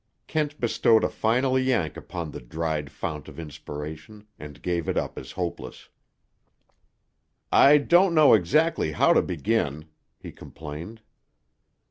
[0.25, 5.15] Kent bestowed a final yank upon the dried fount of inspiration, and gave it up
[5.15, 5.89] as hopeless.
[7.51, 9.85] "I don't know exactly how to begin,"
[10.17, 11.01] he complained.